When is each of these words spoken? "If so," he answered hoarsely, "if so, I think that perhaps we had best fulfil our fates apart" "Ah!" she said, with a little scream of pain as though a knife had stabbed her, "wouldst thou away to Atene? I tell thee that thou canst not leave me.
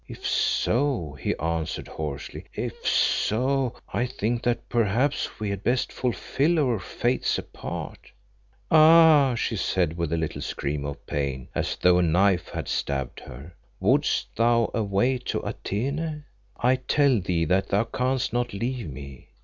"If 0.07 0.25
so," 0.27 1.15
he 1.21 1.35
answered 1.37 1.87
hoarsely, 1.87 2.45
"if 2.55 2.87
so, 2.87 3.75
I 3.93 4.07
think 4.07 4.41
that 4.41 4.67
perhaps 4.67 5.39
we 5.39 5.51
had 5.51 5.63
best 5.63 5.93
fulfil 5.93 6.57
our 6.57 6.79
fates 6.79 7.37
apart" 7.37 7.99
"Ah!" 8.71 9.35
she 9.35 9.55
said, 9.55 9.95
with 9.97 10.11
a 10.11 10.17
little 10.17 10.41
scream 10.41 10.85
of 10.85 11.05
pain 11.05 11.49
as 11.53 11.75
though 11.75 11.99
a 11.99 12.01
knife 12.01 12.49
had 12.49 12.67
stabbed 12.67 13.19
her, 13.19 13.53
"wouldst 13.79 14.35
thou 14.35 14.71
away 14.73 15.19
to 15.19 15.45
Atene? 15.45 16.25
I 16.57 16.77
tell 16.77 17.19
thee 17.21 17.45
that 17.45 17.69
thou 17.69 17.83
canst 17.83 18.33
not 18.33 18.53
leave 18.55 18.89
me. 18.89 19.27